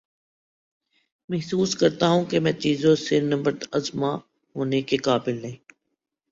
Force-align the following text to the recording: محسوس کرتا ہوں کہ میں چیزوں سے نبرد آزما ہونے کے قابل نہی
محسوس 1.29 1.75
کرتا 1.75 2.07
ہوں 2.09 2.25
کہ 2.25 2.39
میں 2.39 2.51
چیزوں 2.53 2.95
سے 2.95 3.19
نبرد 3.21 3.63
آزما 3.71 4.15
ہونے 4.55 4.81
کے 4.81 4.97
قابل 4.97 5.41
نہی 5.41 5.55